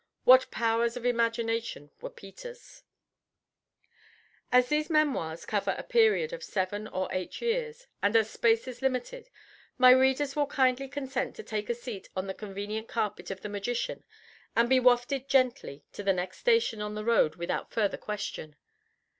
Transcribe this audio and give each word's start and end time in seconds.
What 0.23 0.49
powers 0.49 0.97
of 0.97 1.05
imagination 1.05 1.91
were 2.01 2.09
Peter's! 2.09 2.81
As 4.51 4.67
these 4.69 4.89
memoirs 4.89 5.45
cover 5.45 5.75
a 5.77 5.83
period 5.83 6.33
of 6.33 6.43
seven 6.43 6.87
or 6.87 7.07
eight 7.11 7.39
years, 7.39 7.85
and 8.01 8.15
as 8.15 8.27
space 8.27 8.67
is 8.67 8.81
limited, 8.81 9.29
my 9.77 9.91
readers 9.91 10.35
will 10.35 10.47
kindly 10.47 10.87
consent 10.87 11.35
to 11.35 11.43
take 11.43 11.69
a 11.69 11.75
seat 11.75 12.09
on 12.15 12.25
the 12.25 12.33
convenient 12.33 12.87
carpet 12.87 13.29
of 13.29 13.41
the 13.41 13.49
magician, 13.49 14.03
and 14.55 14.67
be 14.69 14.79
wafted 14.79 15.29
gently 15.29 15.83
to 15.91 16.01
the 16.01 16.13
next 16.13 16.39
station 16.39 16.81
on 16.81 16.95
the 16.95 17.05
road 17.05 17.35
without 17.35 17.69
further 17.71 17.97
question. 17.99 18.55